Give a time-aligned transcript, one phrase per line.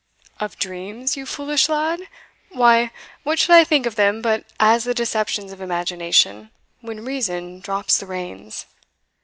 [0.39, 2.01] "Of dreams, you foolish lad!
[2.49, 2.89] why,
[3.21, 7.99] what should I think of them but as the deceptions of imagination when reason drops
[7.99, 8.65] the reins?